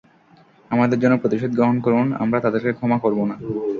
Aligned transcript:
আমাদের 0.71 0.97
জন্য 0.99 1.15
প্রতিশোধ 1.17 1.51
গ্রহণ 1.55 1.77
করুন, 1.79 2.07
আমরা 2.15 2.37
তাদেরকে 2.39 2.71
ক্ষমা 2.73 2.97
করব 2.99 3.19
না। 3.25 3.35